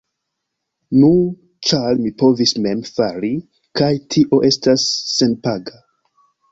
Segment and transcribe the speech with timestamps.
[1.01, 1.09] Nu,
[1.71, 3.33] ĉar mi povis mem fari
[3.81, 5.81] kaj tio estas senpaga.